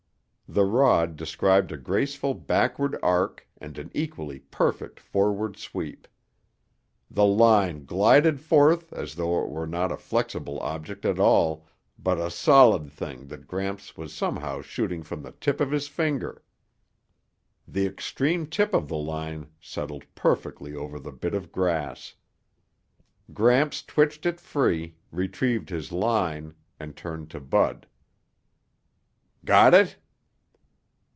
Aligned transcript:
The 0.53 0.65
rod 0.65 1.15
described 1.15 1.71
a 1.71 1.77
graceful 1.77 2.33
backward 2.33 2.99
arc 3.01 3.47
and 3.57 3.77
an 3.77 3.89
equally 3.93 4.39
perfect 4.39 4.99
forward 4.99 5.55
sweep. 5.55 6.09
The 7.09 7.23
line 7.23 7.85
glided 7.85 8.41
forth 8.41 8.91
as 8.91 9.15
though 9.15 9.41
it 9.45 9.49
was 9.49 9.69
not 9.69 9.93
a 9.93 9.95
flexible 9.97 10.59
object 10.59 11.05
at 11.05 11.19
all, 11.19 11.69
but 11.97 12.19
a 12.19 12.29
solid 12.29 12.91
thing 12.91 13.27
that 13.27 13.47
Gramps 13.47 13.95
was 13.95 14.13
somehow 14.13 14.61
shooting 14.61 15.03
from 15.03 15.21
the 15.21 15.31
tip 15.31 15.61
of 15.61 15.71
his 15.71 15.87
finger. 15.87 16.43
The 17.65 17.85
extreme 17.85 18.45
tip 18.45 18.73
of 18.73 18.89
the 18.89 18.97
line 18.97 19.51
settled 19.61 20.03
perfectly 20.15 20.75
over 20.75 20.99
the 20.99 21.13
bit 21.13 21.33
of 21.33 21.53
grass. 21.53 22.15
Gramps 23.31 23.81
twitched 23.83 24.25
it 24.25 24.41
free, 24.41 24.97
retrieved 25.13 25.69
his 25.69 25.93
line, 25.93 26.55
and 26.77 26.93
turned 26.97 27.29
to 27.29 27.39
Bud. 27.39 27.87
"Got 29.45 29.73
it?" 29.73 29.95